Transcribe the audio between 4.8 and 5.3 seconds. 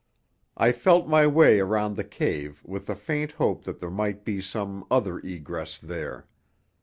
other